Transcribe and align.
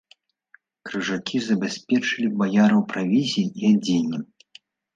Крыжакі 0.89 1.37
забяспечылі 1.49 2.31
баяраў 2.41 2.81
правізіяй 2.95 3.47
і 3.63 3.73
адзеннем. 3.73 4.21